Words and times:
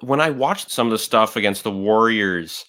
When 0.00 0.20
I 0.20 0.30
watched 0.30 0.70
some 0.70 0.86
of 0.86 0.90
the 0.92 0.98
stuff 0.98 1.36
against 1.36 1.64
the 1.64 1.70
Warriors 1.70 2.64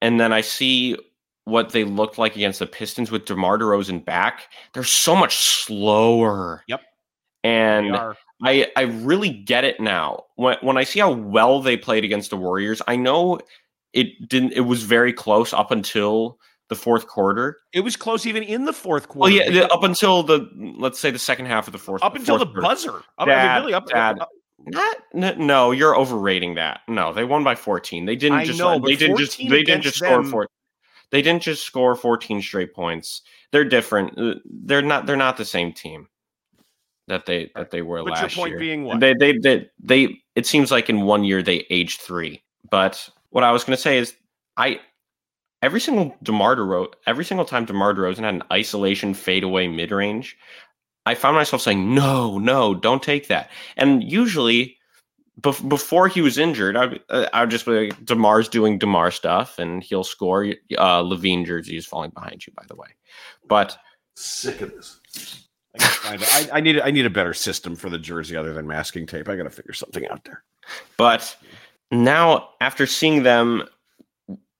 and 0.00 0.18
then 0.18 0.32
I 0.32 0.40
see 0.40 0.96
what 1.44 1.70
they 1.70 1.84
looked 1.84 2.18
like 2.18 2.36
against 2.36 2.58
the 2.58 2.66
Pistons 2.66 3.10
with 3.10 3.26
DeMar 3.26 3.58
DeRozan 3.58 4.04
back, 4.04 4.44
they're 4.72 4.82
so 4.84 5.14
much 5.14 5.36
slower. 5.36 6.64
Yep. 6.68 6.80
And 7.44 7.96
I 8.42 8.70
I 8.76 8.82
really 8.82 9.30
get 9.30 9.64
it 9.64 9.78
now. 9.78 10.24
When 10.36 10.56
when 10.62 10.76
I 10.76 10.84
see 10.84 11.00
how 11.00 11.12
well 11.12 11.60
they 11.60 11.76
played 11.76 12.04
against 12.04 12.30
the 12.30 12.36
Warriors, 12.36 12.80
I 12.88 12.96
know 12.96 13.38
it 13.92 14.28
didn't 14.28 14.52
it 14.52 14.60
was 14.62 14.82
very 14.82 15.12
close 15.12 15.52
up 15.52 15.70
until 15.70 16.38
the 16.70 16.74
fourth 16.74 17.06
quarter. 17.06 17.58
It 17.74 17.80
was 17.80 17.96
close 17.96 18.24
even 18.26 18.42
in 18.42 18.64
the 18.64 18.72
fourth 18.72 19.08
quarter. 19.08 19.34
Well, 19.34 19.52
yeah, 19.52 19.64
up 19.64 19.82
until 19.84 20.22
the 20.22 20.48
let's 20.78 20.98
say 20.98 21.10
the 21.10 21.18
second 21.18 21.46
half 21.46 21.68
of 21.68 21.72
the 21.72 21.78
fourth. 21.78 22.02
up 22.02 22.16
until 22.16 22.38
the 22.38 22.46
quarter. 22.46 22.62
buzzer. 22.62 22.96
Up, 22.96 23.04
I 23.18 23.26
Dad, 23.26 23.54
mean, 23.56 23.62
really 23.62 23.74
up, 23.74 23.86
Dad, 23.88 24.18
up- 24.18 24.30
Not, 24.66 24.96
n- 25.14 25.46
no, 25.46 25.70
you're 25.72 25.96
overrating 25.96 26.54
that. 26.54 26.80
No, 26.88 27.12
they 27.12 27.24
won 27.24 27.44
by 27.44 27.54
14. 27.54 28.06
They 28.06 28.16
didn't 28.16 28.38
I 28.38 28.44
just 28.44 28.58
know, 28.58 28.78
but 28.78 28.86
they 28.88 28.96
didn't 28.96 29.18
just 29.18 29.38
they 29.38 29.62
didn't 29.62 29.82
just 29.82 29.98
score 29.98 30.22
them- 30.22 30.30
four. 30.30 30.48
They 31.10 31.22
didn't 31.22 31.42
just 31.42 31.62
score 31.64 31.94
14 31.94 32.42
straight 32.42 32.74
points. 32.74 33.22
They're 33.52 33.64
different. 33.64 34.18
Uh, 34.18 34.34
They're 34.44 34.82
not 34.82 35.06
they're 35.06 35.16
not 35.16 35.36
the 35.36 35.44
same 35.44 35.72
team 35.72 36.08
that 37.06 37.26
they 37.26 37.52
that 37.54 37.70
they 37.70 37.82
were 37.82 38.02
But 38.02 38.12
last 38.14 38.34
point 38.36 38.50
year. 38.50 38.58
being 38.58 38.84
what? 38.84 39.00
They, 39.00 39.14
they 39.14 39.36
they 39.38 39.70
they 39.78 40.22
it 40.34 40.46
seems 40.46 40.70
like 40.70 40.88
in 40.90 41.02
one 41.02 41.22
year 41.24 41.42
they 41.42 41.66
aged 41.70 42.00
3. 42.00 42.42
But 42.70 43.08
what 43.30 43.44
I 43.44 43.52
was 43.52 43.62
going 43.62 43.76
to 43.76 43.80
say 43.82 43.98
is 43.98 44.14
I 44.56 44.80
every 45.62 45.80
single 45.80 46.16
DeMar 46.22 46.56
DeRozan, 46.56 46.92
every 47.06 47.24
single 47.24 47.44
time 47.46 47.64
DeMar 47.64 47.94
DeRozan 47.94 48.24
had 48.24 48.34
an 48.34 48.42
isolation 48.50 49.14
fadeaway 49.14 49.68
mid 49.68 49.92
range, 49.92 50.36
I 51.06 51.14
found 51.14 51.36
myself 51.36 51.62
saying, 51.62 51.94
"No, 51.94 52.38
no, 52.38 52.74
don't 52.74 53.02
take 53.02 53.28
that." 53.28 53.50
And 53.76 54.02
usually, 54.02 54.76
bef- 55.40 55.68
before 55.68 56.08
he 56.08 56.20
was 56.20 56.38
injured, 56.38 56.76
I 56.76 56.98
uh, 57.10 57.28
I 57.32 57.40
would 57.40 57.50
just 57.50 57.66
be 57.66 57.86
like, 57.86 58.04
"DeMar's 58.04 58.48
doing 58.48 58.78
DeMar 58.78 59.10
stuff, 59.10 59.58
and 59.58 59.82
he'll 59.82 60.04
score." 60.04 60.46
Uh, 60.78 61.02
LaVine 61.02 61.46
jersey 61.46 61.76
is 61.76 61.86
falling 61.86 62.10
behind 62.10 62.46
you, 62.46 62.52
by 62.56 62.64
the 62.68 62.76
way. 62.76 62.88
But 63.48 63.76
Sick 64.16 64.60
of 64.60 64.70
this. 64.72 65.00
I, 65.74 65.78
gotta 65.78 65.94
find 65.94 66.22
it. 66.22 66.52
I, 66.52 66.58
I 66.58 66.60
need 66.60 66.80
I 66.80 66.90
need 66.90 67.06
a 67.06 67.10
better 67.10 67.34
system 67.34 67.74
for 67.74 67.90
the 67.90 67.98
jersey 67.98 68.36
other 68.36 68.52
than 68.52 68.66
masking 68.66 69.06
tape. 69.06 69.28
I 69.28 69.36
got 69.36 69.44
to 69.44 69.50
figure 69.50 69.72
something 69.72 70.06
out 70.08 70.24
there. 70.24 70.44
But 70.96 71.36
now, 71.90 72.50
after 72.60 72.86
seeing 72.86 73.24
them 73.24 73.64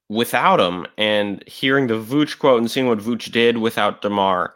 without 0.08 0.60
him 0.60 0.86
and 0.98 1.42
hearing 1.46 1.86
the 1.86 1.94
Vooch 1.94 2.38
quote 2.38 2.60
and 2.60 2.70
seeing 2.70 2.88
what 2.88 2.98
Vooch 2.98 3.30
did 3.30 3.58
without 3.58 4.02
DeMar, 4.02 4.54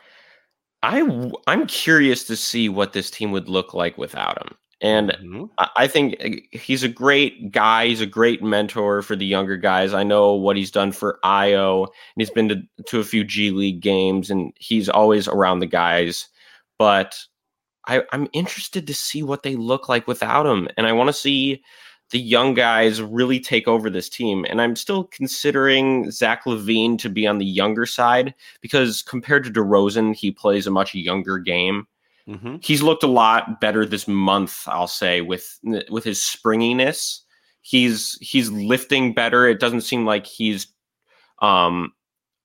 I 0.83 1.31
I'm 1.47 1.67
curious 1.67 2.25
to 2.25 2.37
see 2.37 2.69
what 2.69 2.93
this 2.93 3.11
team 3.11 3.33
would 3.33 3.49
look 3.49 3.75
like 3.75 3.99
without 3.99 4.41
him. 4.41 4.57
And 4.81 5.11
Mhm. 5.21 5.51
I 5.77 5.89
think 5.89 6.17
uh, 6.25 6.31
he's 6.57 6.85
a 6.85 6.89
great 6.89 7.51
guy. 7.51 7.87
He's 7.89 8.01
a 8.01 8.07
great 8.07 8.43
mentor 8.45 9.03
for 9.03 9.17
the 9.17 9.27
younger 9.27 9.57
guys. 9.57 9.93
I 9.93 10.05
know 10.05 10.35
what 10.35 10.57
he's 10.57 10.71
done 10.71 10.93
for 10.93 11.19
Ayo, 11.25 11.83
and 11.85 11.91
he's 12.17 12.31
been 12.31 12.49
to, 12.51 12.63
to 12.87 13.01
a 13.01 13.05
few 13.05 13.25
G 13.25 13.51
League 13.51 13.81
games, 13.81 14.31
and 14.31 14.53
he's 14.57 14.89
always 14.89 15.27
around 15.27 15.59
the 15.61 15.67
guys. 15.67 16.29
But 16.79 17.19
I, 17.87 18.03
I'm 18.13 18.29
interested 18.33 18.87
to 18.87 18.95
see 18.95 19.23
what 19.23 19.43
they 19.43 19.57
look 19.57 19.89
like 19.89 20.07
without 20.07 20.47
him, 20.47 20.69
and 20.77 20.87
I 20.87 20.93
want 20.93 21.09
to 21.09 21.13
see 21.15 21.63
the 22.11 22.19
young 22.19 22.55
guys 22.55 23.03
really 23.03 23.39
take 23.39 23.69
over 23.69 23.91
this 23.91 24.09
team. 24.09 24.47
And 24.49 24.61
I'm 24.63 24.77
still 24.77 25.05
considering 25.05 26.11
Zach 26.11 26.45
LaVine 26.45 26.99
to 27.01 27.09
be 27.11 27.27
on 27.27 27.39
the 27.39 27.45
younger 27.45 27.85
side 27.87 28.35
because 28.63 29.03
compared 29.03 29.45
to 29.45 29.51
DeRozan, 29.51 30.15
he 30.15 30.31
plays 30.31 30.67
a 30.67 30.71
much 30.71 30.95
younger 30.95 31.39
game 31.39 31.87
Mhm. 32.29 32.63
he's 32.63 32.83
looked 32.83 33.03
a 33.03 33.07
lot 33.07 33.59
better 33.59 33.87
this 33.87 34.07
month 34.07 34.65
i'll 34.69 34.87
say 34.87 35.23
with 35.23 35.59
with 35.89 36.05
his 36.05 36.23
springiness 36.23 37.23
he's 37.63 38.19
he's 38.21 38.51
lifting 38.51 39.15
better 39.15 39.49
it 39.49 39.61
doesn't 39.61 39.81
seem 39.81 40.05
like 40.05 40.27
he's 40.27 40.67
um 41.41 41.91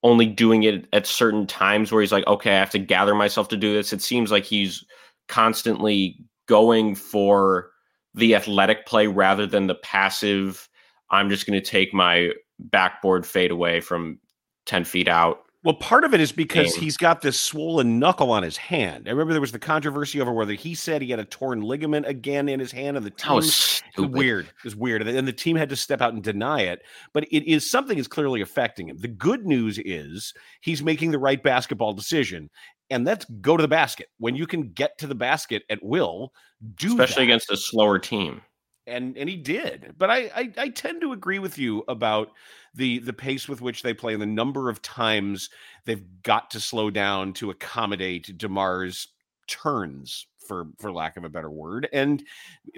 only 0.02 0.24
doing 0.24 0.62
it 0.62 0.86
at 0.94 1.06
certain 1.06 1.46
times 1.46 1.92
where 1.92 2.00
he's 2.00 2.12
like 2.12 2.26
okay 2.26 2.52
i 2.52 2.58
have 2.58 2.70
to 2.70 2.78
gather 2.78 3.14
myself 3.14 3.48
to 3.48 3.58
do 3.58 3.74
this 3.74 3.92
it 3.92 4.00
seems 4.00 4.30
like 4.30 4.44
he's 4.44 4.82
constantly 5.28 6.16
going 6.46 6.94
for 6.94 7.70
the 8.14 8.34
athletic 8.34 8.86
play 8.86 9.06
rather 9.06 9.46
than 9.46 9.66
the 9.66 9.74
passive 9.76 10.68
i'm 11.10 11.28
just 11.28 11.46
going 11.46 11.58
to 11.60 11.64
take 11.64 11.92
my 11.92 12.30
backboard 12.58 13.26
fade 13.26 13.50
away 13.50 13.80
from 13.80 14.18
10 14.66 14.84
feet 14.84 15.08
out 15.08 15.40
Well, 15.64 15.74
part 15.74 16.04
of 16.04 16.14
it 16.14 16.20
is 16.20 16.30
because 16.32 16.74
he's 16.74 16.96
got 16.96 17.20
this 17.22 17.38
swollen 17.40 17.98
knuckle 17.98 18.30
on 18.30 18.42
his 18.42 18.56
hand. 18.56 19.08
I 19.08 19.10
remember 19.12 19.32
there 19.32 19.40
was 19.40 19.52
the 19.52 19.58
controversy 19.58 20.20
over 20.20 20.30
whether 20.32 20.52
he 20.52 20.74
said 20.74 21.00
he 21.02 21.10
had 21.10 21.18
a 21.20 21.24
torn 21.24 21.62
ligament 21.62 22.06
again 22.06 22.48
in 22.50 22.60
his 22.60 22.70
hand, 22.70 22.96
and 22.98 23.04
the 23.04 23.10
team 23.10 23.34
was 23.34 23.44
It 23.44 23.48
was 23.48 23.54
stupid. 23.54 24.12
weird. 24.12 24.46
It 24.46 24.64
was 24.64 24.76
weird. 24.76 25.08
And 25.08 25.26
the 25.26 25.32
team 25.32 25.56
had 25.56 25.70
to 25.70 25.76
step 25.76 26.00
out 26.02 26.12
and 26.12 26.22
deny 26.22 26.60
it. 26.60 26.82
But 27.14 27.24
it 27.32 27.50
is 27.50 27.68
something 27.70 27.96
is 27.98 28.08
clearly 28.08 28.40
affecting 28.42 28.88
him. 28.90 28.98
The 28.98 29.08
good 29.08 29.46
news 29.46 29.78
is 29.84 30.34
he's 30.60 30.82
making 30.82 31.10
the 31.12 31.18
right 31.18 31.42
basketball 31.42 31.94
decision. 31.94 32.50
And 32.90 33.06
that's 33.06 33.24
go 33.40 33.56
to 33.56 33.62
the 33.62 33.68
basket. 33.68 34.08
When 34.18 34.36
you 34.36 34.46
can 34.46 34.72
get 34.72 34.98
to 34.98 35.06
the 35.06 35.14
basket 35.14 35.62
at 35.70 35.82
will, 35.82 36.32
do 36.76 36.88
especially 36.88 37.24
that. 37.24 37.32
against 37.32 37.50
a 37.50 37.56
slower 37.56 37.98
team 37.98 38.42
and 38.86 39.16
and 39.16 39.28
he 39.28 39.36
did. 39.36 39.94
But 39.98 40.10
I, 40.10 40.30
I 40.34 40.52
I 40.58 40.68
tend 40.68 41.00
to 41.00 41.12
agree 41.12 41.38
with 41.38 41.58
you 41.58 41.84
about 41.88 42.32
the 42.74 42.98
the 42.98 43.12
pace 43.12 43.48
with 43.48 43.60
which 43.60 43.82
they 43.82 43.94
play 43.94 44.12
and 44.12 44.22
the 44.22 44.26
number 44.26 44.68
of 44.68 44.82
times 44.82 45.50
they've 45.84 46.04
got 46.22 46.50
to 46.50 46.60
slow 46.60 46.90
down 46.90 47.32
to 47.34 47.50
accommodate 47.50 48.36
DeMar's 48.38 49.08
turns 49.46 50.26
for 50.46 50.68
for 50.78 50.92
lack 50.92 51.16
of 51.16 51.24
a 51.24 51.28
better 51.28 51.50
word. 51.50 51.88
And 51.92 52.22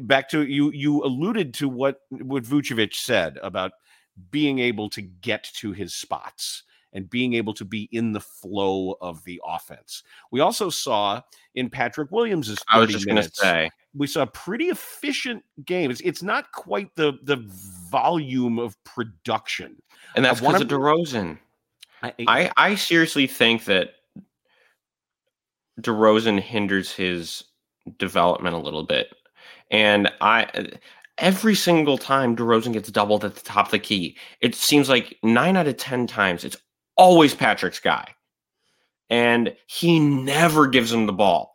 back 0.02 0.28
to 0.30 0.46
you 0.46 0.70
you 0.72 1.02
alluded 1.02 1.54
to 1.54 1.68
what 1.68 2.00
what 2.10 2.44
Vucevic 2.44 2.94
said 2.94 3.38
about 3.42 3.72
being 4.30 4.58
able 4.60 4.88
to 4.90 5.02
get 5.02 5.44
to 5.56 5.72
his 5.72 5.94
spots 5.94 6.62
and 6.96 7.08
being 7.08 7.34
able 7.34 7.54
to 7.54 7.64
be 7.64 7.88
in 7.92 8.12
the 8.12 8.20
flow 8.20 8.96
of 9.00 9.22
the 9.24 9.40
offense. 9.46 10.02
We 10.32 10.40
also 10.40 10.70
saw 10.70 11.20
in 11.54 11.70
Patrick 11.70 12.10
Williams's 12.10 12.58
30 12.58 12.64
i 12.68 12.78
was 12.78 12.90
just 12.90 13.06
going 13.06 13.16
to 13.16 13.20
minutes, 13.20 13.40
say 13.40 13.70
we 13.96 14.06
saw 14.06 14.22
a 14.22 14.26
pretty 14.26 14.66
efficient 14.66 15.44
game. 15.64 15.90
It's, 15.90 16.00
it's 16.00 16.22
not 16.22 16.52
quite 16.52 16.94
the 16.96 17.18
the 17.22 17.36
volume 17.90 18.58
of 18.58 18.82
production. 18.84 19.76
And 20.14 20.24
that's 20.24 20.40
because 20.40 20.62
of 20.62 20.68
DeRozan. 20.68 21.38
I, 22.02 22.14
I, 22.26 22.50
I 22.56 22.74
seriously 22.74 23.26
think 23.26 23.64
that 23.64 23.90
DeRozan 25.80 26.40
hinders 26.40 26.92
his 26.92 27.44
development 27.98 28.54
a 28.54 28.58
little 28.58 28.84
bit. 28.84 29.14
And 29.70 30.10
I 30.20 30.68
every 31.18 31.54
single 31.54 31.96
time 31.96 32.36
DeRozan 32.36 32.74
gets 32.74 32.90
doubled 32.90 33.24
at 33.24 33.34
the 33.34 33.42
top 33.42 33.66
of 33.66 33.72
the 33.72 33.78
key, 33.78 34.16
it 34.40 34.54
seems 34.54 34.88
like 34.88 35.16
nine 35.22 35.56
out 35.56 35.66
of 35.66 35.76
ten 35.76 36.06
times 36.06 36.44
it's 36.44 36.56
always 36.96 37.34
Patrick's 37.34 37.80
guy. 37.80 38.08
And 39.08 39.54
he 39.66 40.00
never 40.00 40.66
gives 40.66 40.92
him 40.92 41.06
the 41.06 41.12
ball 41.12 41.54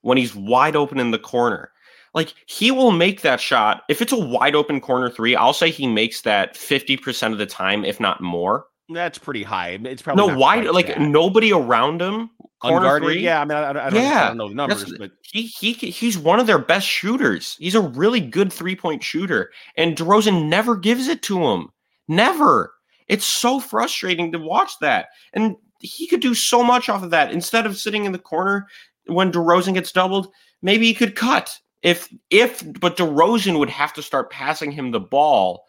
when 0.00 0.16
he's 0.16 0.34
wide 0.34 0.76
open 0.76 0.98
in 0.98 1.10
the 1.10 1.18
corner. 1.18 1.70
Like 2.14 2.32
he 2.46 2.70
will 2.70 2.92
make 2.92 3.20
that 3.22 3.40
shot. 3.40 3.82
If 3.90 4.00
it's 4.00 4.12
a 4.12 4.18
wide 4.18 4.54
open 4.54 4.80
corner 4.80 5.10
three, 5.10 5.36
I'll 5.36 5.52
say 5.52 5.70
he 5.70 5.86
makes 5.86 6.22
that 6.22 6.54
50% 6.54 7.32
of 7.32 7.38
the 7.38 7.44
time, 7.46 7.84
if 7.84 8.00
not 8.00 8.22
more. 8.22 8.64
that's 8.88 9.18
pretty 9.18 9.42
high. 9.42 9.78
It's 9.84 10.00
probably 10.00 10.28
No, 10.28 10.38
wide 10.38 10.64
like 10.68 10.86
that. 10.86 11.00
nobody 11.02 11.52
around 11.52 12.00
him 12.00 12.30
corner 12.62 12.78
Unguarded? 12.78 13.06
three. 13.08 13.20
Yeah, 13.20 13.42
I 13.42 13.44
mean, 13.44 13.58
I, 13.58 13.68
I, 13.68 13.72
don't, 13.74 13.96
I 13.96 14.26
don't 14.28 14.36
know 14.38 14.48
the 14.48 14.54
numbers, 14.54 14.80
That's- 14.84 14.98
but 14.98 15.10
he 15.22 15.42
he 15.42 15.72
he's 15.74 16.16
one 16.16 16.40
of 16.40 16.46
their 16.46 16.58
best 16.58 16.86
shooters. 16.86 17.54
He's 17.60 17.74
a 17.74 17.82
really 17.82 18.20
good 18.20 18.50
three 18.50 18.74
point 18.74 19.02
shooter, 19.04 19.50
and 19.76 19.94
DeRozan 19.94 20.48
never 20.48 20.74
gives 20.74 21.06
it 21.08 21.20
to 21.24 21.46
him. 21.50 21.68
Never. 22.08 22.72
It's 23.08 23.24
so 23.24 23.60
frustrating 23.60 24.32
to 24.32 24.38
watch 24.38 24.78
that, 24.80 25.08
and 25.32 25.56
he 25.80 26.06
could 26.06 26.20
do 26.20 26.34
so 26.34 26.62
much 26.62 26.88
off 26.88 27.02
of 27.02 27.10
that. 27.10 27.32
Instead 27.32 27.66
of 27.66 27.76
sitting 27.76 28.04
in 28.04 28.12
the 28.12 28.18
corner 28.18 28.66
when 29.06 29.32
DeRozan 29.32 29.74
gets 29.74 29.92
doubled, 29.92 30.28
maybe 30.62 30.86
he 30.86 30.94
could 30.94 31.16
cut. 31.16 31.58
If 31.82 32.12
if 32.30 32.62
but 32.80 32.96
DeRozan 32.96 33.58
would 33.58 33.70
have 33.70 33.92
to 33.94 34.02
start 34.02 34.30
passing 34.30 34.72
him 34.72 34.90
the 34.90 35.00
ball 35.00 35.64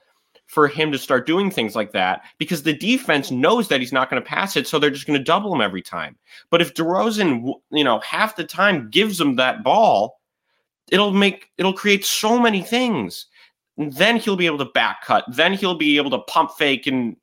for 0.47 0.67
him 0.67 0.91
to 0.91 0.97
start 0.97 1.27
doing 1.27 1.51
things 1.51 1.75
like 1.75 1.91
that 1.91 2.21
because 2.39 2.63
the 2.63 2.73
defense 2.73 3.29
knows 3.29 3.67
that 3.67 3.79
he's 3.79 3.93
not 3.93 4.09
going 4.09 4.21
to 4.21 4.27
pass 4.27 4.57
it, 4.57 4.67
so 4.67 4.79
they're 4.79 4.89
just 4.89 5.05
going 5.05 5.17
to 5.19 5.23
double 5.23 5.53
him 5.53 5.61
every 5.61 5.81
time. 5.81 6.17
But 6.49 6.61
if 6.61 6.73
DeRozan, 6.73 7.53
you 7.71 7.83
know, 7.83 7.99
half 7.99 8.35
the 8.35 8.43
time 8.43 8.89
gives 8.89 9.21
him 9.21 9.35
that 9.35 9.63
ball, 9.63 10.19
it'll 10.91 11.11
make 11.11 11.51
it'll 11.57 11.73
create 11.73 12.03
so 12.03 12.39
many 12.39 12.63
things. 12.63 13.27
Then 13.77 14.17
he'll 14.17 14.35
be 14.35 14.47
able 14.47 14.57
to 14.57 14.65
back 14.65 15.03
cut. 15.05 15.23
Then 15.31 15.53
he'll 15.53 15.77
be 15.77 15.97
able 15.97 16.09
to 16.11 16.19
pump 16.19 16.51
fake 16.57 16.87
and 16.87 17.15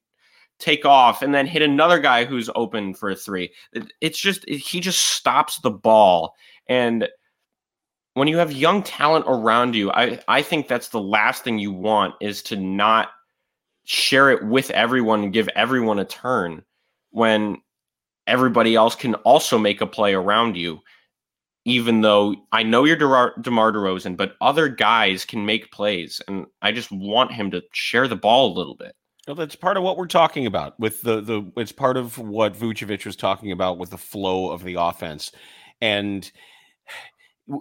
take 0.58 0.84
off, 0.84 1.22
and 1.22 1.34
then 1.34 1.46
hit 1.46 1.62
another 1.62 1.98
guy 1.98 2.24
who's 2.24 2.50
open 2.54 2.94
for 2.94 3.10
a 3.10 3.16
three. 3.16 3.52
It's 4.00 4.18
just 4.18 4.48
he 4.48 4.80
just 4.80 5.00
stops 5.00 5.60
the 5.60 5.70
ball, 5.70 6.34
and 6.68 7.08
when 8.14 8.28
you 8.28 8.38
have 8.38 8.52
young 8.52 8.82
talent 8.82 9.26
around 9.28 9.74
you, 9.74 9.90
I 9.92 10.18
I 10.28 10.42
think 10.42 10.68
that's 10.68 10.88
the 10.88 11.00
last 11.00 11.44
thing 11.44 11.58
you 11.58 11.72
want 11.72 12.14
is 12.20 12.42
to 12.44 12.56
not 12.56 13.08
share 13.84 14.30
it 14.30 14.44
with 14.44 14.70
everyone 14.70 15.22
and 15.22 15.32
give 15.32 15.48
everyone 15.54 15.98
a 15.98 16.04
turn 16.04 16.64
when 17.10 17.58
everybody 18.26 18.74
else 18.74 18.94
can 18.96 19.14
also 19.16 19.58
make 19.58 19.80
a 19.80 19.86
play 19.86 20.14
around 20.14 20.56
you. 20.56 20.80
Even 21.66 22.00
though 22.00 22.34
I 22.52 22.62
know 22.62 22.84
you're 22.84 22.96
DeMar, 22.96 23.34
DeMar 23.40 23.72
DeRozan, 23.72 24.16
but 24.16 24.36
other 24.40 24.68
guys 24.68 25.24
can 25.24 25.44
make 25.44 25.72
plays, 25.72 26.22
and 26.28 26.46
I 26.62 26.72
just 26.72 26.90
want 26.92 27.32
him 27.32 27.50
to 27.50 27.62
share 27.72 28.06
the 28.08 28.16
ball 28.16 28.52
a 28.52 28.56
little 28.56 28.76
bit. 28.76 28.94
Well, 29.26 29.34
that's 29.34 29.56
part 29.56 29.76
of 29.76 29.82
what 29.82 29.96
we're 29.96 30.06
talking 30.06 30.46
about 30.46 30.78
with 30.78 31.02
the 31.02 31.20
the. 31.20 31.50
It's 31.56 31.72
part 31.72 31.96
of 31.96 32.16
what 32.18 32.54
Vucevic 32.54 33.04
was 33.04 33.16
talking 33.16 33.50
about 33.52 33.78
with 33.78 33.90
the 33.90 33.98
flow 33.98 34.50
of 34.50 34.62
the 34.62 34.74
offense, 34.74 35.32
and 35.80 36.30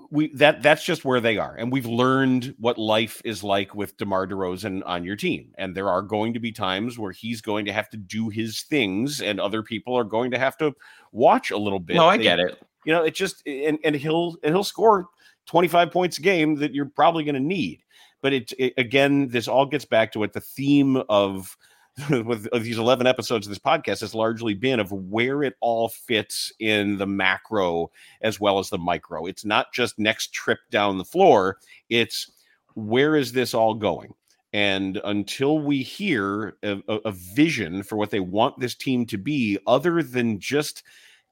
we 0.10 0.34
that 0.36 0.62
that's 0.64 0.84
just 0.84 1.06
where 1.06 1.20
they 1.20 1.38
are. 1.38 1.56
And 1.56 1.72
we've 1.72 1.86
learned 1.86 2.56
what 2.60 2.78
life 2.78 3.22
is 3.26 3.44
like 3.44 3.74
with 3.76 3.98
DeMar 3.98 4.28
DeRozan 4.28 4.82
on 4.86 5.04
your 5.04 5.16
team. 5.16 5.52
And 5.58 5.76
there 5.76 5.90
are 5.90 6.02
going 6.02 6.34
to 6.34 6.40
be 6.40 6.52
times 6.52 6.98
where 6.98 7.12
he's 7.12 7.42
going 7.42 7.66
to 7.66 7.74
have 7.74 7.90
to 7.90 7.98
do 7.98 8.30
his 8.30 8.62
things, 8.64 9.22
and 9.22 9.40
other 9.40 9.64
people 9.64 9.96
are 9.98 10.04
going 10.04 10.32
to 10.32 10.40
have 10.40 10.58
to 10.58 10.74
watch 11.12 11.52
a 11.52 11.58
little 11.58 11.80
bit. 11.80 11.96
No, 11.96 12.08
I 12.08 12.18
They- 12.18 12.24
get 12.24 12.40
it. 12.40 12.62
you 12.86 12.94
know, 12.94 13.04
it 13.04 13.16
just 13.16 13.42
and 13.48 13.80
and 13.84 13.96
he'll 13.96 14.36
and 14.44 14.54
he'll 14.54 14.64
score 14.64 15.08
25 15.48 15.92
points 15.92 16.18
a 16.18 16.22
game 16.22 16.56
that 16.56 16.74
you're 16.74 16.86
probably 16.90 17.24
going 17.24 17.36
to 17.36 17.42
need. 17.42 17.82
But 18.26 18.34
it, 18.34 18.54
it 18.58 18.74
again, 18.76 19.28
this 19.28 19.48
all 19.48 19.68
gets 19.68 19.86
back 19.86 20.12
to 20.14 20.20
what 20.20 20.34
the 20.34 20.42
theme 20.42 20.98
of 21.10 21.56
with 22.10 22.48
of 22.48 22.64
these 22.64 22.80
11 22.80 23.06
episodes 23.06 23.46
of 23.46 23.52
this 23.52 23.60
podcast 23.60 24.02
has 24.02 24.16
largely 24.16 24.56
been 24.56 24.80
of 24.80 24.92
where 24.92 25.44
it 25.44 25.54
all 25.62 25.90
fits 25.90 26.52
in 26.60 26.98
the 26.98 27.06
macro 27.06 27.92
as 28.24 28.40
well 28.40 28.58
as 28.58 28.72
the 28.72 28.80
micro. 28.80 29.28
It's 29.28 29.46
not 29.46 29.72
just 29.72 30.00
next 30.00 30.34
trip 30.34 30.58
down 30.72 30.98
the 30.98 31.06
floor, 31.06 31.60
it's 31.92 32.32
where 32.74 33.16
is 33.16 33.32
this 33.32 33.54
all 33.54 33.76
going? 33.76 34.16
And 34.54 35.00
until 35.04 35.60
we 35.60 35.84
hear 35.84 36.58
a, 36.64 36.82
a, 36.88 36.96
a 37.06 37.12
vision 37.12 37.84
for 37.84 37.96
what 37.96 38.10
they 38.10 38.22
want 38.22 38.60
this 38.60 38.74
team 38.74 39.06
to 39.06 39.20
be, 39.20 39.60
other 39.68 40.02
than 40.02 40.40
just 40.40 40.82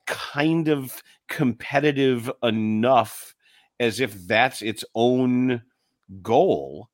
kind 0.06 0.68
of 0.68 1.01
competitive 1.28 2.30
enough 2.44 3.34
as 3.80 4.00
if 4.00 4.13
that's 4.28 4.62
its 4.62 4.86
own 4.94 5.63
goal 6.22 6.90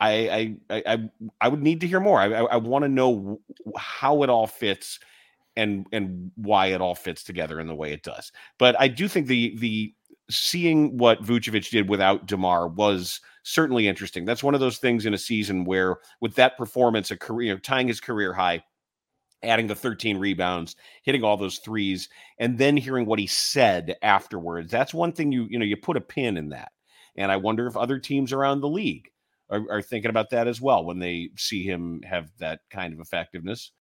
i 0.00 0.56
i 0.70 0.82
i, 0.86 1.10
I, 1.40 1.48
would 1.48 1.62
need 1.62 1.80
to 1.80 1.86
hear 1.86 2.00
more 2.00 2.20
i 2.20 2.26
i, 2.26 2.42
I 2.44 2.56
want 2.56 2.84
to 2.84 2.88
know 2.88 3.40
how 3.76 4.22
it 4.22 4.30
all 4.30 4.46
fits 4.46 4.98
and 5.56 5.86
and 5.92 6.30
why 6.36 6.66
it 6.66 6.80
all 6.80 6.94
fits 6.94 7.24
together 7.24 7.60
in 7.60 7.66
the 7.66 7.74
way 7.74 7.92
it 7.92 8.02
does 8.02 8.32
but 8.58 8.78
i 8.80 8.88
do 8.88 9.08
think 9.08 9.26
the 9.26 9.56
the 9.58 9.94
seeing 10.30 10.96
what 10.98 11.22
Vucevic 11.22 11.70
did 11.70 11.88
without 11.88 12.26
DeMar 12.26 12.68
was 12.68 13.20
certainly 13.44 13.88
interesting. 13.88 14.26
That's 14.26 14.42
one 14.42 14.52
of 14.52 14.60
those 14.60 14.76
things 14.76 15.06
in 15.06 15.14
a 15.14 15.18
season 15.18 15.64
where 15.64 15.96
with 16.20 16.34
that 16.34 16.58
performance 16.58 17.10
a 17.10 17.16
career 17.16 17.58
tying 17.58 17.88
his 17.88 17.98
career 18.00 18.34
high 18.34 18.62
adding 19.42 19.66
the 19.66 19.74
13 19.74 20.18
rebounds, 20.18 20.76
hitting 21.02 21.22
all 21.22 21.36
those 21.36 21.58
threes, 21.58 22.08
and 22.38 22.58
then 22.58 22.76
hearing 22.76 23.06
what 23.06 23.18
he 23.18 23.26
said 23.26 23.96
afterwards. 24.02 24.70
That's 24.70 24.92
one 24.92 25.12
thing 25.12 25.32
you 25.32 25.46
you 25.48 25.58
know 25.58 25.64
you 25.64 25.76
put 25.76 25.96
a 25.96 26.00
pin 26.00 26.36
in 26.36 26.48
that. 26.50 26.72
And 27.18 27.32
I 27.32 27.36
wonder 27.36 27.66
if 27.66 27.76
other 27.76 27.98
teams 27.98 28.32
around 28.32 28.60
the 28.60 28.68
league 28.68 29.10
are, 29.50 29.64
are 29.70 29.82
thinking 29.82 30.08
about 30.08 30.30
that 30.30 30.46
as 30.46 30.60
well 30.60 30.84
when 30.84 31.00
they 31.00 31.30
see 31.36 31.64
him 31.64 32.00
have 32.08 32.30
that 32.38 32.60
kind 32.70 32.94
of 32.94 33.00
effectiveness. 33.00 33.72